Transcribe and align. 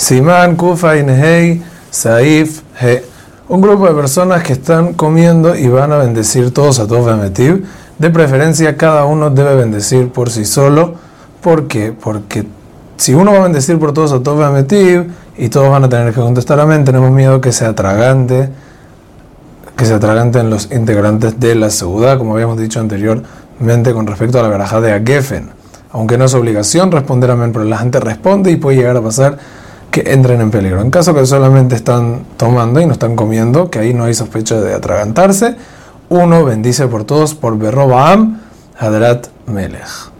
Simán, 0.00 0.56
Kufa, 0.56 0.96
Inhei, 0.96 1.62
Saif, 1.90 2.62
He. 2.80 3.04
Un 3.50 3.60
grupo 3.60 3.86
de 3.86 3.92
personas 3.92 4.42
que 4.42 4.54
están 4.54 4.94
comiendo 4.94 5.54
y 5.54 5.68
van 5.68 5.92
a 5.92 5.98
bendecir 5.98 6.54
todos 6.54 6.78
a 6.78 6.86
todos 6.86 7.04
Bemetiv. 7.04 7.66
De 7.98 8.08
preferencia, 8.08 8.78
cada 8.78 9.04
uno 9.04 9.28
debe 9.28 9.54
bendecir 9.56 10.08
por 10.08 10.30
sí 10.30 10.46
solo. 10.46 10.94
¿Por 11.42 11.68
qué? 11.68 11.92
Porque 11.92 12.46
si 12.96 13.12
uno 13.12 13.32
va 13.32 13.40
a 13.40 13.42
bendecir 13.42 13.78
por 13.78 13.92
todos 13.92 14.12
a 14.12 14.22
todos 14.22 14.38
Bemetiv 14.38 15.12
y 15.36 15.50
todos 15.50 15.68
van 15.68 15.84
a 15.84 15.90
tener 15.90 16.14
que 16.14 16.20
contestar 16.22 16.58
amén, 16.60 16.82
tenemos 16.82 17.10
miedo 17.10 17.42
que 17.42 17.52
se 17.52 17.66
atragante, 17.66 18.48
que 19.76 19.84
se 19.84 19.92
atraganten 19.92 20.48
los 20.48 20.72
integrantes 20.72 21.38
de 21.38 21.54
la 21.56 21.68
ciudad, 21.68 22.16
como 22.16 22.32
habíamos 22.32 22.58
dicho 22.58 22.80
anteriormente 22.80 23.92
con 23.92 24.06
respecto 24.06 24.40
a 24.40 24.42
la 24.44 24.48
verajá 24.48 24.80
de 24.80 24.94
Agefen 24.94 25.60
aunque 25.92 26.16
no 26.16 26.26
es 26.26 26.34
obligación 26.34 26.92
responder 26.92 27.30
amén, 27.30 27.52
pero 27.52 27.64
la 27.64 27.78
gente 27.78 27.98
responde 28.00 28.50
y 28.50 28.56
puede 28.56 28.76
llegar 28.76 28.96
a 28.96 29.02
pasar 29.02 29.38
que 29.90 30.12
entren 30.12 30.40
en 30.40 30.50
peligro. 30.50 30.80
En 30.80 30.90
caso 30.90 31.14
que 31.14 31.26
solamente 31.26 31.74
están 31.74 32.24
tomando 32.36 32.80
y 32.80 32.86
no 32.86 32.92
están 32.92 33.16
comiendo, 33.16 33.70
que 33.70 33.78
ahí 33.80 33.94
no 33.94 34.04
hay 34.04 34.14
sospecha 34.14 34.60
de 34.60 34.74
atragantarse, 34.74 35.56
uno 36.08 36.44
bendice 36.44 36.86
por 36.88 37.04
todos 37.04 37.34
por 37.34 37.58
Berrobaam 37.58 38.40
Hadrat 38.78 39.28
Melech. 39.46 40.10